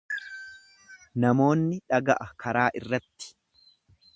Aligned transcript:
Namoonni 1.25 1.79
dhaga'a 1.93 2.27
karaa 2.45 2.67
irratti. 2.81 3.31